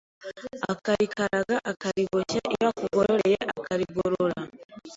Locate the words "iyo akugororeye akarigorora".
2.53-4.39